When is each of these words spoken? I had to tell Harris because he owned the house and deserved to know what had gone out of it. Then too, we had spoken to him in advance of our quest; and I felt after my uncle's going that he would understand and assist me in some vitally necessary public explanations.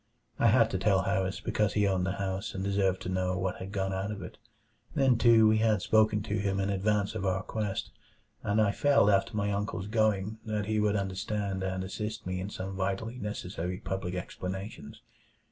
I 0.39 0.47
had 0.47 0.71
to 0.71 0.79
tell 0.79 1.03
Harris 1.03 1.41
because 1.41 1.73
he 1.73 1.85
owned 1.87 2.07
the 2.07 2.13
house 2.13 2.55
and 2.55 2.63
deserved 2.63 3.03
to 3.03 3.09
know 3.09 3.37
what 3.37 3.57
had 3.57 3.71
gone 3.71 3.93
out 3.93 4.09
of 4.09 4.23
it. 4.23 4.39
Then 4.95 5.15
too, 5.15 5.47
we 5.47 5.59
had 5.59 5.83
spoken 5.83 6.23
to 6.23 6.39
him 6.39 6.59
in 6.59 6.71
advance 6.71 7.13
of 7.13 7.23
our 7.23 7.43
quest; 7.43 7.91
and 8.41 8.59
I 8.59 8.71
felt 8.71 9.11
after 9.11 9.37
my 9.37 9.51
uncle's 9.51 9.85
going 9.85 10.39
that 10.43 10.65
he 10.65 10.79
would 10.79 10.95
understand 10.95 11.61
and 11.61 11.83
assist 11.83 12.25
me 12.25 12.39
in 12.39 12.49
some 12.49 12.75
vitally 12.75 13.19
necessary 13.19 13.77
public 13.77 14.15
explanations. 14.15 15.03